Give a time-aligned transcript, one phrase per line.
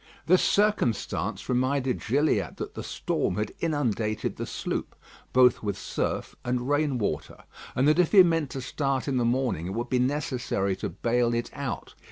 [0.25, 4.95] This circumstance reminded Gilliatt that the storm had inundated the sloop,
[5.31, 7.43] both with surf and rain water,
[7.75, 10.89] and that if he meant to start in the morning, it would be necessary to
[10.89, 11.93] bail it out.